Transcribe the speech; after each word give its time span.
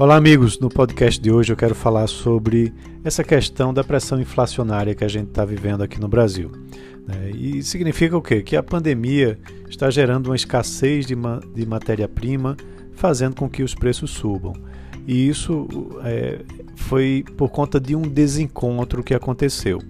Olá, 0.00 0.14
amigos. 0.14 0.60
No 0.60 0.68
podcast 0.68 1.20
de 1.20 1.28
hoje 1.28 1.52
eu 1.52 1.56
quero 1.56 1.74
falar 1.74 2.06
sobre 2.06 2.72
essa 3.02 3.24
questão 3.24 3.74
da 3.74 3.82
pressão 3.82 4.20
inflacionária 4.20 4.94
que 4.94 5.02
a 5.02 5.08
gente 5.08 5.30
está 5.30 5.44
vivendo 5.44 5.82
aqui 5.82 6.00
no 6.00 6.06
Brasil. 6.06 6.52
Né? 7.04 7.32
E 7.34 7.64
significa 7.64 8.16
o 8.16 8.22
quê? 8.22 8.40
Que 8.40 8.54
a 8.54 8.62
pandemia 8.62 9.36
está 9.68 9.90
gerando 9.90 10.28
uma 10.28 10.36
escassez 10.36 11.04
de, 11.04 11.16
ma 11.16 11.40
de 11.52 11.66
matéria-prima, 11.66 12.56
fazendo 12.92 13.34
com 13.34 13.50
que 13.50 13.60
os 13.60 13.74
preços 13.74 14.12
subam. 14.12 14.52
E 15.04 15.28
isso 15.28 15.66
é, 16.04 16.42
foi 16.76 17.24
por 17.36 17.48
conta 17.48 17.80
de 17.80 17.96
um 17.96 18.02
desencontro 18.02 19.02
que 19.02 19.14
aconteceu. 19.14 19.80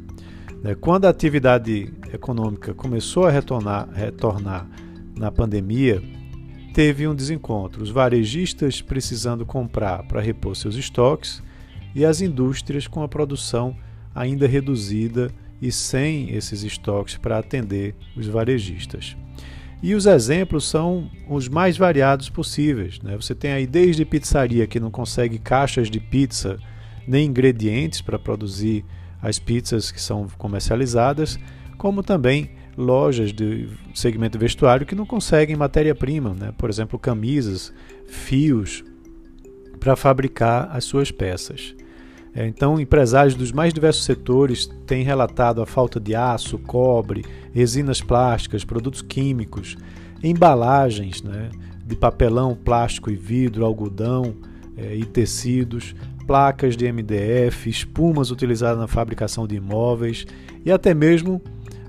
Né? 0.63 0.75
Quando 0.75 1.05
a 1.05 1.11
atividade 1.11 1.93
econômica 2.11 2.73
começou 2.73 3.27
a 3.27 3.31
retornar, 3.31 3.91
retornar 3.93 4.67
na 5.15 5.31
pandemia, 5.31 6.03
teve 6.79 7.09
um 7.09 7.15
desencontro. 7.15 7.83
Os 7.83 7.91
varejistas 7.91 8.81
precisando 8.81 9.45
comprar 9.45 10.05
para 10.05 10.21
repor 10.21 10.55
seus 10.55 10.77
estoques 10.77 11.43
e 11.93 12.05
as 12.05 12.21
indústrias 12.21 12.87
com 12.87 13.03
a 13.03 13.09
produção 13.09 13.77
ainda 14.15 14.47
reduzida 14.47 15.29
e 15.61 15.73
sem 15.73 16.31
esses 16.31 16.63
estoques 16.63 17.17
para 17.17 17.37
atender 17.37 17.97
os 18.17 18.29
varejistas. 18.29 19.17
E 19.83 19.93
os 19.93 20.07
exemplos 20.07 20.69
são 20.69 21.11
os 21.29 21.49
mais 21.49 21.77
variados 21.77 22.31
possíveis. 22.31 23.01
Né? 23.01 23.17
Você 23.17 23.35
tem 23.35 23.51
aí 23.51 23.67
desde 23.67 24.05
pizzaria 24.05 24.65
que 24.65 24.79
não 24.79 24.89
consegue 24.93 25.41
caixas 25.41 25.91
de 25.91 25.99
pizza 25.99 26.61
nem 27.09 27.27
ingredientes 27.27 28.01
para 28.01 28.21
produzir 28.21 28.85
as 29.21 29.41
pizzas 29.41 29.91
que 29.91 30.01
são 30.01 30.29
comercializadas, 30.39 31.41
como 31.77 32.05
também 32.05 32.53
lojas 32.79 33.33
de 33.33 33.69
segmento 33.93 34.39
vestuário 34.39 34.87
que 34.87 34.95
não 34.95 35.05
conseguem 35.05 35.57
matéria-prima, 35.57 36.33
né? 36.33 36.55
por 36.57 36.71
exemplo, 36.71 36.97
camisas, 36.97 37.73
fios, 38.07 38.85
para 39.81 39.97
fabricar 39.97 40.71
as 40.73 40.85
suas 40.85 41.11
peças. 41.11 41.75
É, 42.33 42.47
então, 42.47 42.81
empresários 42.81 43.35
dos 43.35 43.51
mais 43.51 43.75
diversos 43.75 44.05
setores 44.05 44.71
têm 44.87 45.03
relatado 45.03 45.61
a 45.61 45.67
falta 45.67 45.99
de 45.99 46.15
aço, 46.15 46.57
cobre, 46.59 47.25
resinas 47.53 48.01
plásticas, 48.01 48.65
produtos 48.65 49.03
químicos, 49.03 49.77
embalagens 50.23 51.21
né, 51.21 51.51
de 51.85 51.97
papelão, 51.97 52.55
plástico 52.55 53.11
e 53.11 53.17
vidro, 53.17 53.65
algodão 53.65 54.37
é, 54.77 54.95
e 54.95 55.05
tecidos, 55.05 55.97
placas 56.29 56.77
de 56.77 56.91
MDF, 56.93 57.69
espumas 57.69 58.31
utilizadas 58.31 58.79
na 58.79 58.87
fabricação 58.87 59.49
de 59.49 59.57
imóveis 59.57 60.27
e 60.65 60.71
até 60.71 60.95
mesmo 60.95 61.43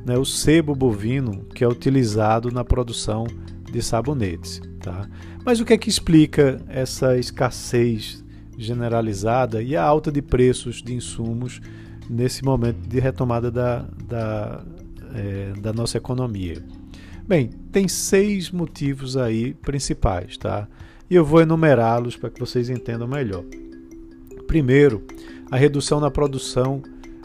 né, 0.06 0.18
o 0.18 0.26
sebo 0.26 0.74
bovino 0.76 1.46
que 1.54 1.64
é 1.64 1.68
utilizado 1.68 2.52
na 2.52 2.64
produção 2.64 3.26
de 3.72 3.82
sabonetes. 3.82 4.62
Tá? 4.80 5.08
Mas 5.46 5.60
o 5.60 5.66
que 5.66 5.74
é 5.74 5.78
que 5.78 5.90
explica 5.90 6.62
essa 6.68 7.18
escassez 7.18 8.24
generalizada 8.58 9.62
e 9.62 9.76
a 9.76 9.84
alta 9.84 10.12
de 10.12 10.22
preços 10.22 10.82
de 10.82 10.94
insumos 10.94 11.62
nesse 12.10 12.44
momento 12.44 12.88
de 12.88 13.00
retomada 13.00 13.50
da, 13.52 13.86
da, 14.06 14.64
é, 15.16 15.54
da 15.60 15.74
nossa 15.74 15.98
economia? 15.98 16.64
Bem, 17.28 17.52
tem 17.72 17.88
seis 17.88 18.50
motivos 18.50 19.16
aí 19.16 19.54
principais, 19.54 20.36
tá? 20.36 20.68
E 21.10 21.16
eu 21.16 21.24
vou 21.24 21.42
enumerá-los 21.42 22.16
para 22.16 22.30
que 22.30 22.40
vocês 22.40 22.70
entendam 22.70 23.08
melhor. 23.08 23.44
Primeiro, 24.48 25.04
a 25.52 25.56
redução 25.58 26.00
na 26.00 26.10
produção 26.10 26.82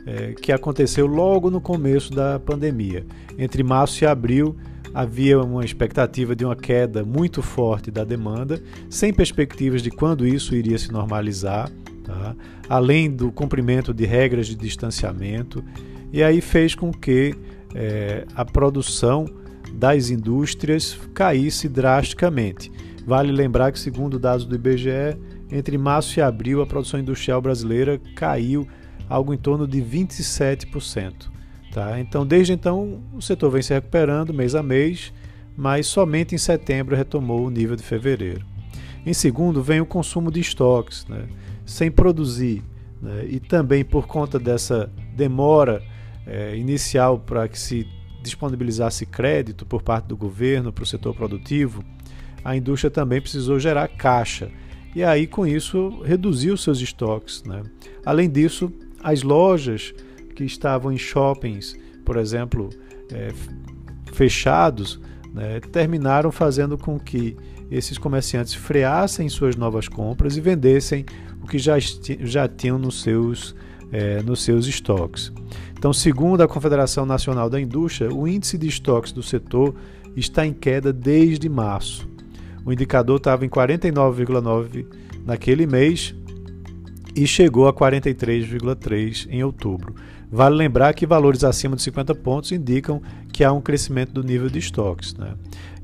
é, 0.07 0.33
que 0.33 0.53
aconteceu 0.53 1.07
logo 1.07 1.51
no 1.51 1.61
começo 1.61 2.13
da 2.13 2.39
pandemia. 2.39 3.07
Entre 3.39 3.63
março 3.63 4.05
e 4.05 4.07
abril 4.07 4.57
havia 4.93 5.41
uma 5.41 5.65
expectativa 5.65 6.37
de 6.37 6.45
uma 6.45 6.55
queda 6.55 7.05
muito 7.05 7.43
forte 7.43 7.91
da 7.91 8.05
demanda, 8.05 8.63
sem 8.89 9.13
perspectivas 9.13 9.83
de 9.83 9.91
quando 9.91 10.27
isso 10.27 10.55
iria 10.55 10.79
se 10.79 10.93
normalizar, 10.93 11.69
tá? 12.05 12.37
além 12.69 13.11
do 13.11 13.33
cumprimento 13.33 13.93
de 13.93 14.05
regras 14.05 14.47
de 14.47 14.55
distanciamento, 14.55 15.65
e 16.13 16.23
aí 16.23 16.41
fez 16.41 16.77
com 16.77 16.93
que 16.93 17.35
é, 17.75 18.25
a 18.37 18.45
produção 18.45 19.27
das 19.73 20.11
indústrias 20.11 20.97
caísse 21.13 21.69
drasticamente. 21.69 22.71
Vale 23.05 23.33
lembrar 23.33 23.73
que, 23.73 23.81
segundo 23.81 24.19
dados 24.19 24.47
do 24.47 24.55
IBGE, 24.55 25.19
entre 25.51 25.77
março 25.77 26.19
e 26.19 26.23
abril 26.23 26.63
a 26.63 26.67
produção 26.67 27.01
industrial 27.01 27.41
brasileira 27.43 28.01
caiu 28.15 28.67
algo 29.09 29.33
em 29.33 29.39
torno 29.39 29.67
de 29.67 29.81
27%. 29.81 31.31
Tá? 31.73 31.99
Então, 32.01 32.27
desde 32.27 32.53
então, 32.53 33.03
o 33.13 33.21
setor 33.21 33.51
vem 33.51 33.63
se 33.63 33.75
recuperando 33.75 34.33
mês 34.33 34.55
a 34.55 34.63
mês, 34.63 35.13
mas 35.57 35.87
somente 35.87 36.35
em 36.35 36.39
setembro 36.39 36.97
retomou 36.97 37.47
o 37.47 37.51
nível 37.51 37.77
de 37.77 37.83
fevereiro. 37.83 38.45
Em 39.05 39.13
segundo, 39.13 39.63
vem 39.63 39.81
o 39.81 39.87
consumo 39.87 40.31
de 40.31 40.41
estoques, 40.41 41.07
né? 41.09 41.27
sem 41.67 41.91
produzir, 41.91 42.63
né? 43.03 43.27
e 43.29 43.41
também 43.41 43.85
por 43.85 44.07
conta 44.07 44.39
dessa 44.39 44.91
demora 45.15 45.83
é, 46.27 46.57
inicial 46.57 47.19
para 47.19 47.49
que 47.49 47.59
se 47.59 47.87
disponibilizasse 48.23 49.05
crédito 49.05 49.67
por 49.67 49.83
parte 49.83 50.07
do 50.07 50.17
governo 50.17 50.73
para 50.73 50.85
o 50.85 50.87
setor 50.87 51.15
produtivo, 51.15 51.85
a 52.45 52.57
indústria 52.57 52.91
também 52.91 53.21
precisou 53.21 53.59
gerar 53.59 53.89
caixa. 53.89 54.51
E 54.95 55.03
aí, 55.03 55.27
com 55.27 55.47
isso, 55.47 56.01
reduziu 56.05 56.57
seus 56.57 56.81
estoques. 56.81 57.43
Né? 57.43 57.63
Além 58.05 58.31
disso, 58.31 58.73
as 59.05 59.23
lojas 59.23 59.93
que 60.35 60.45
estavam 60.45 60.91
em 60.91 60.97
shoppings, 60.97 61.77
por 62.05 62.17
exemplo, 62.17 62.71
é, 63.13 63.29
fechados, 64.13 64.99
né, 65.33 65.61
terminaram 65.61 66.33
fazendo 66.33 66.79
com 66.79 66.99
que 66.99 67.37
esses 67.71 67.99
comerciantes 67.99 68.55
freassem 68.55 69.29
suas 69.29 69.57
novas 69.57 69.89
compras 69.89 70.37
e 70.37 70.41
vendessem 70.41 71.05
o 71.43 71.47
que 71.47 71.59
já, 71.59 71.77
já 71.79 72.49
tinham 72.49 72.79
nos 72.79 73.03
seus, 73.03 73.55
é, 73.93 74.23
nos 74.23 74.43
seus 74.43 74.67
estoques. 74.67 75.31
Então, 75.77 75.93
segundo 75.93 76.43
a 76.43 76.49
Confederação 76.49 77.05
Nacional 77.05 77.51
da 77.51 77.61
Indústria, 77.61 78.13
o 78.13 78.27
índice 78.27 78.57
de 78.57 78.67
estoques 78.67 79.13
do 79.13 79.23
setor 79.23 79.75
está 80.17 80.47
em 80.47 80.53
queda 80.55 80.93
desde 80.93 81.47
março. 81.49 82.09
O 82.65 82.73
indicador 82.73 83.19
estava 83.19 83.45
em 83.45 83.51
49,9 83.51 84.87
naquele 85.27 85.67
mês 85.67 86.15
e 87.15 87.27
chegou 87.27 87.69
a 87.69 87.73
43,3 87.73 89.29
em 89.31 89.43
outubro. 89.43 89.95
Vale 90.31 90.57
lembrar 90.57 90.95
que 90.95 91.07
valores 91.07 91.45
acima 91.45 91.77
de 91.77 91.83
50 91.83 92.15
pontos 92.17 92.51
indicam 92.51 93.01
que 93.33 93.45
há 93.45 93.53
um 93.53 93.61
crescimento 93.61 94.13
do 94.13 94.23
nível 94.23 94.49
de 94.49 94.59
estoques, 94.59 95.15
né? 95.15 95.35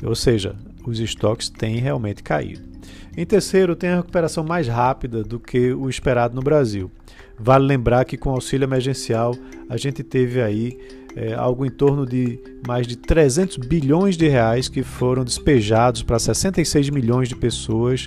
ou 0.03 0.15
seja, 0.15 0.57
os 0.85 0.99
estoques 0.99 1.49
têm 1.49 1.77
realmente 1.77 2.23
caído. 2.23 2.69
Em 3.17 3.27
terceiro, 3.27 3.77
tem 3.77 3.91
a 3.91 3.97
recuperação 3.97 4.43
mais 4.45 4.67
rápida 4.67 5.23
do 5.23 5.39
que 5.39 5.73
o 5.73 5.89
esperado 5.89 6.35
no 6.35 6.43
Brasil. 6.43 6.91
Vale 7.39 7.65
lembrar 7.65 8.05
que 8.05 8.17
com 8.17 8.31
auxílio 8.31 8.65
emergencial 8.65 9.35
a 9.69 9.77
gente 9.77 10.03
teve 10.03 10.41
aí 10.41 10.79
é, 11.17 11.35
algo 11.35 11.65
em 11.65 11.71
torno 11.71 12.07
de 12.07 12.39
mais 12.67 12.87
de 12.87 12.97
300 12.97 13.57
bilhões 13.57 14.17
de 14.17 14.29
reais 14.29 14.69
que 14.69 14.83
foram 14.83 15.25
despejados 15.25 16.03
para 16.03 16.19
66 16.19 16.91
milhões 16.91 17.29
de 17.29 17.37
pessoas 17.37 18.07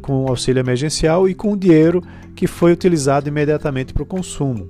com 0.00 0.24
o 0.24 0.28
auxílio 0.28 0.60
emergencial 0.60 1.28
e 1.28 1.34
com 1.34 1.52
o 1.52 1.56
dinheiro 1.56 2.02
que 2.34 2.46
foi 2.46 2.72
utilizado 2.72 3.28
imediatamente 3.28 3.92
para 3.92 4.02
o 4.02 4.06
consumo. 4.06 4.68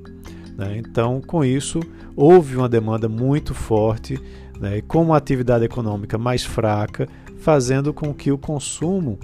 Né? 0.56 0.76
Então, 0.78 1.20
com 1.20 1.44
isso, 1.44 1.80
houve 2.16 2.56
uma 2.56 2.68
demanda 2.68 3.08
muito 3.08 3.54
forte, 3.54 4.20
né? 4.60 4.82
com 4.86 5.02
uma 5.02 5.16
atividade 5.16 5.64
econômica 5.64 6.18
mais 6.18 6.44
fraca, 6.44 7.08
fazendo 7.38 7.94
com 7.94 8.12
que 8.12 8.30
o 8.30 8.38
consumo 8.38 9.18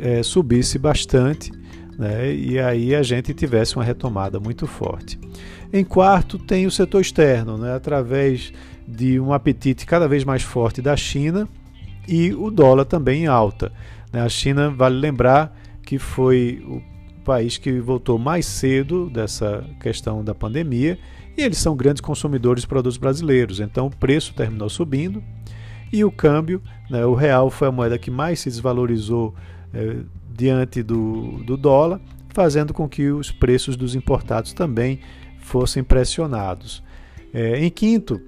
é, 0.00 0.22
subisse 0.22 0.78
bastante 0.78 1.50
né? 1.98 2.32
e 2.34 2.58
aí 2.58 2.94
a 2.94 3.02
gente 3.02 3.32
tivesse 3.32 3.76
uma 3.76 3.84
retomada 3.84 4.38
muito 4.38 4.66
forte. 4.66 5.18
Em 5.72 5.84
quarto, 5.84 6.38
tem 6.38 6.66
o 6.66 6.70
setor 6.70 7.00
externo, 7.00 7.56
né? 7.56 7.74
através 7.74 8.52
de 8.86 9.18
um 9.18 9.32
apetite 9.32 9.86
cada 9.86 10.06
vez 10.06 10.24
mais 10.24 10.42
forte 10.42 10.80
da 10.80 10.96
China 10.96 11.48
e 12.06 12.32
o 12.32 12.50
dólar 12.50 12.84
também 12.84 13.24
em 13.24 13.26
alta. 13.26 13.72
Né? 14.12 14.20
A 14.20 14.28
China, 14.28 14.70
vale 14.70 14.96
lembrar 14.96 15.56
que 15.82 15.98
foi 15.98 16.62
o 16.66 16.82
país 17.24 17.58
que 17.58 17.80
voltou 17.80 18.18
mais 18.18 18.46
cedo 18.46 19.10
dessa 19.10 19.64
questão 19.80 20.22
da 20.22 20.34
pandemia 20.34 20.98
e 21.36 21.42
eles 21.42 21.58
são 21.58 21.76
grandes 21.76 22.00
consumidores 22.00 22.62
de 22.62 22.68
produtos 22.68 22.96
brasileiros. 22.96 23.60
Então 23.60 23.86
o 23.86 23.90
preço 23.90 24.34
terminou 24.34 24.68
subindo 24.68 25.22
e 25.92 26.04
o 26.04 26.10
câmbio, 26.10 26.62
né, 26.90 27.04
o 27.04 27.14
real 27.14 27.50
foi 27.50 27.68
a 27.68 27.72
moeda 27.72 27.98
que 27.98 28.10
mais 28.10 28.40
se 28.40 28.48
desvalorizou 28.48 29.34
é, 29.72 29.96
diante 30.32 30.82
do, 30.82 31.42
do 31.44 31.56
dólar, 31.56 32.00
fazendo 32.30 32.74
com 32.74 32.88
que 32.88 33.10
os 33.10 33.30
preços 33.30 33.76
dos 33.76 33.94
importados 33.94 34.52
também 34.52 35.00
fossem 35.38 35.82
pressionados. 35.82 36.82
É, 37.32 37.64
em 37.64 37.70
quinto, 37.70 38.20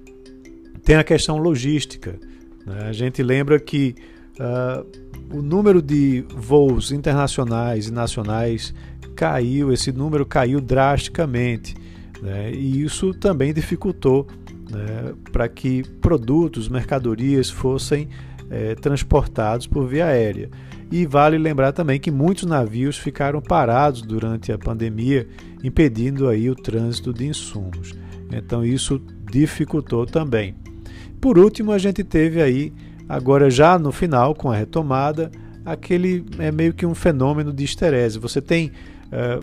tem 0.83 0.95
a 0.95 1.03
questão 1.03 1.37
logística. 1.37 2.17
Né? 2.69 2.87
A 2.87 2.93
gente 2.93 3.23
lembra 3.23 3.59
que 3.59 3.95
uh, 4.39 5.35
o 5.35 5.41
número 5.41 5.81
de 5.81 6.23
voos 6.29 6.91
internacionais 6.91 7.87
e 7.87 7.91
nacionais 7.91 8.73
caiu, 9.15 9.73
esse 9.73 9.91
número 9.91 10.25
caiu 10.25 10.61
drasticamente. 10.61 11.75
Né? 12.21 12.51
E 12.53 12.83
isso 12.83 13.13
também 13.13 13.53
dificultou 13.53 14.27
né, 14.69 15.13
para 15.31 15.49
que 15.49 15.83
produtos, 15.99 16.69
mercadorias 16.69 17.49
fossem 17.49 18.07
é, 18.51 18.75
transportados 18.75 19.65
por 19.65 19.87
via 19.87 20.05
aérea. 20.05 20.49
E 20.91 21.05
vale 21.05 21.37
lembrar 21.37 21.71
também 21.71 21.99
que 21.99 22.09
muitos 22.09 22.45
navios 22.45 22.97
ficaram 22.97 23.41
parados 23.41 24.01
durante 24.01 24.51
a 24.51 24.57
pandemia, 24.57 25.27
impedindo 25.63 26.27
aí 26.27 26.49
o 26.49 26.55
trânsito 26.55 27.13
de 27.13 27.27
insumos. 27.27 27.93
Então 28.31 28.65
isso 28.65 29.01
dificultou 29.31 30.05
também. 30.05 30.55
Por 31.19 31.37
último, 31.37 31.71
a 31.71 31.77
gente 31.77 32.03
teve 32.03 32.41
aí, 32.41 32.73
agora 33.07 33.49
já 33.49 33.77
no 33.77 33.91
final, 33.91 34.33
com 34.33 34.51
a 34.51 34.55
retomada, 34.55 35.31
aquele 35.65 36.25
é 36.37 36.51
meio 36.51 36.73
que 36.73 36.85
um 36.85 36.95
fenômeno 36.95 37.51
de 37.51 37.63
esterese. 37.63 38.17
Você 38.19 38.41
tem 38.41 38.71
é, 39.11 39.39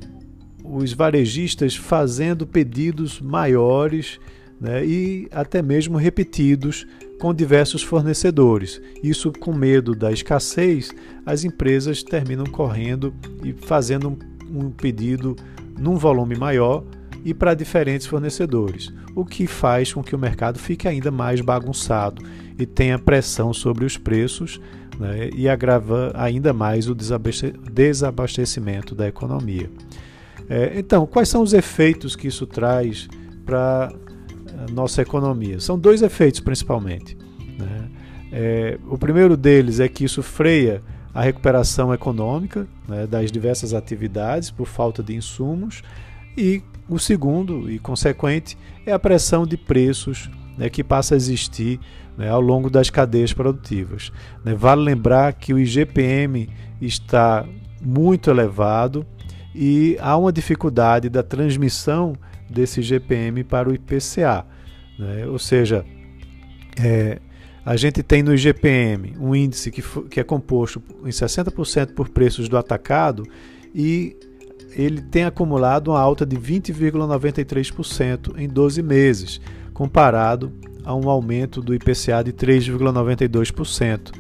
os 0.64 0.93
varejistas 0.93 1.76
fazendo 1.76 2.46
pedidos 2.46 3.20
maiores 3.20 4.19
né, 4.61 4.84
e 4.84 5.28
até 5.31 5.61
mesmo 5.62 5.99
repetidos 5.99 6.87
com 7.20 7.32
diversos 7.32 7.82
fornecedores. 7.82 8.81
Isso 9.02 9.32
com 9.32 9.52
medo 9.52 9.94
da 9.94 10.12
escassez, 10.12 10.90
as 11.25 11.44
empresas 11.44 12.02
terminam 12.02 12.46
correndo 12.46 13.14
e 13.44 13.52
fazendo 13.52 14.11
um, 14.11 14.67
um 14.67 14.70
pedido 14.70 15.37
num 15.79 15.96
volume 15.96 16.37
maior 16.37 16.84
e 17.26 17.34
para 17.34 17.55
diferentes 17.55 18.06
fornecedores, 18.06 18.93
o 19.14 19.25
que 19.25 19.46
faz 19.46 19.93
com 19.93 20.02
que 20.02 20.14
o 20.14 20.19
mercado 20.19 20.58
fique 20.58 20.88
ainda 20.88 21.11
mais 21.11 21.40
bagunçado 21.40 22.23
e 22.58 22.64
tenha 22.64 22.99
pressão 22.99 23.52
sobre 23.52 23.84
os 23.84 23.99
preços 23.99 24.61
né, 24.99 25.28
e 25.34 25.49
agrava 25.49 26.12
ainda 26.14 26.52
mais 26.52 26.88
o 26.88 26.94
desabastecimento 26.94 28.94
da 28.94 29.06
economia. 29.06 29.69
É, 30.49 30.78
então, 30.78 31.05
quais 31.05 31.28
são 31.28 31.43
os 31.43 31.52
efeitos 31.52 32.17
que 32.17 32.28
isso 32.28 32.46
traz 32.46 33.08
para 33.44 33.93
nossa 34.72 35.02
economia. 35.02 35.61
São 35.61 35.79
dois 35.79 36.02
efeitos 36.02 36.40
principalmente. 36.40 37.17
Né? 37.58 37.88
É, 38.32 38.79
o 38.88 38.99
primeiro 38.99 39.37
deles 39.37 39.81
é 39.81 39.88
que 39.88 40.05
isso 40.05 40.22
freia 40.22 40.82
a 41.14 41.22
recuperação 41.22 41.94
econômica 41.94 42.67
né, 42.87 43.06
das 43.06 43.32
diversas 43.32 43.72
atividades 43.72 44.50
por 44.50 44.67
falta 44.67 45.02
de 45.02 45.14
insumos, 45.14 45.82
e 46.36 46.62
o 46.88 46.98
segundo 46.98 47.70
e 47.70 47.78
consequente 47.78 48.56
é 48.84 48.92
a 48.92 48.98
pressão 48.98 49.46
de 49.46 49.56
preços 49.56 50.30
né, 50.56 50.68
que 50.68 50.84
passa 50.84 51.14
a 51.14 51.16
existir 51.16 51.80
né, 52.16 52.28
ao 52.28 52.40
longo 52.40 52.70
das 52.70 52.90
cadeias 52.90 53.32
produtivas. 53.32 54.12
Né. 54.44 54.54
Vale 54.54 54.82
lembrar 54.82 55.32
que 55.32 55.52
o 55.52 55.58
IGPM 55.58 56.48
está 56.80 57.46
muito 57.80 58.30
elevado 58.30 59.04
e 59.54 59.96
há 60.00 60.16
uma 60.16 60.32
dificuldade 60.32 61.08
da 61.08 61.22
transmissão 61.22 62.14
desse 62.48 62.82
GPM 62.82 63.42
para 63.42 63.68
o 63.68 63.74
IPCA. 63.74 64.44
Né? 64.98 65.26
Ou 65.26 65.38
seja, 65.38 65.84
é, 66.80 67.20
a 67.64 67.76
gente 67.76 68.02
tem 68.02 68.22
no 68.22 68.34
IGPM 68.34 69.16
um 69.18 69.34
índice 69.34 69.70
que, 69.70 69.82
que 70.08 70.20
é 70.20 70.24
composto 70.24 70.82
em 71.04 71.08
60% 71.08 71.94
por 71.94 72.08
preços 72.08 72.48
do 72.48 72.56
atacado 72.56 73.24
e 73.74 74.16
ele 74.74 75.00
tem 75.00 75.24
acumulado 75.24 75.88
uma 75.88 76.00
alta 76.00 76.26
de 76.26 76.36
20,93% 76.36 78.34
em 78.38 78.48
12 78.48 78.82
meses, 78.82 79.40
comparado 79.72 80.52
a 80.84 80.94
um 80.94 81.10
aumento 81.10 81.60
do 81.60 81.74
IPCA 81.74 82.22
de 82.24 82.32
3,92%. 82.32 84.12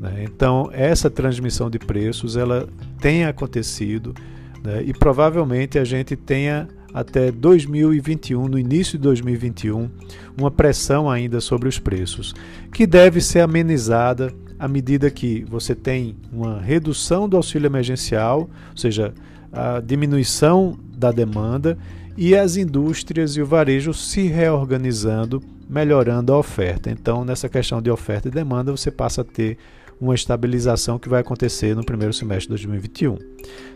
Né? 0.00 0.24
Então, 0.24 0.70
essa 0.72 1.10
transmissão 1.10 1.70
de 1.70 1.78
preços 1.78 2.36
ela 2.36 2.68
tem 3.00 3.24
acontecido 3.24 4.14
né? 4.62 4.82
e 4.84 4.92
provavelmente 4.92 5.78
a 5.78 5.84
gente 5.84 6.16
tenha 6.16 6.68
até 6.92 7.30
2021, 7.30 8.48
no 8.48 8.58
início 8.58 8.98
de 8.98 9.02
2021, 9.04 9.88
uma 10.36 10.50
pressão 10.50 11.08
ainda 11.08 11.40
sobre 11.40 11.68
os 11.68 11.78
preços, 11.78 12.34
que 12.72 12.86
deve 12.86 13.20
ser 13.20 13.40
amenizada 13.40 14.32
à 14.58 14.68
medida 14.68 15.10
que 15.10 15.44
você 15.48 15.74
tem 15.74 16.16
uma 16.32 16.60
redução 16.60 17.28
do 17.28 17.36
auxílio 17.36 17.66
emergencial, 17.66 18.50
ou 18.70 18.76
seja, 18.76 19.14
a 19.52 19.80
diminuição 19.80 20.78
da 20.96 21.10
demanda 21.10 21.76
e 22.16 22.36
as 22.36 22.56
indústrias 22.56 23.36
e 23.36 23.42
o 23.42 23.46
varejo 23.46 23.94
se 23.94 24.22
reorganizando, 24.22 25.42
melhorando 25.68 26.32
a 26.32 26.38
oferta. 26.38 26.90
Então, 26.90 27.24
nessa 27.24 27.48
questão 27.48 27.80
de 27.80 27.90
oferta 27.90 28.28
e 28.28 28.30
demanda, 28.30 28.70
você 28.70 28.90
passa 28.90 29.22
a 29.22 29.24
ter 29.24 29.56
uma 30.00 30.14
estabilização 30.14 30.98
que 30.98 31.08
vai 31.08 31.20
acontecer 31.20 31.76
no 31.76 31.84
primeiro 31.84 32.12
semestre 32.12 32.44
de 32.44 32.48
2021. 32.48 33.18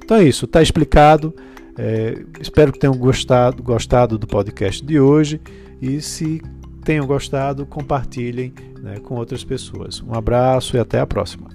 Então 0.03 0.17
é 0.17 0.25
isso, 0.25 0.47
está 0.47 0.63
explicado. 0.63 1.35
É, 1.77 2.25
espero 2.41 2.73
que 2.73 2.79
tenham 2.79 2.97
gostado, 2.97 3.63
gostado 3.63 4.17
do 4.17 4.27
podcast 4.27 4.85
de 4.85 4.99
hoje 4.99 5.41
e 5.83 6.01
se 6.01 6.41
tenham 6.85 7.07
gostado, 7.07 7.67
compartilhem 7.67 8.55
né, 8.81 9.01
com 9.01 9.17
outras 9.17 9.45
pessoas. 9.45 10.01
Um 10.01 10.15
abraço 10.15 10.77
e 10.77 10.81
até 10.81 11.01
a 11.01 11.07
próxima. 11.07 11.49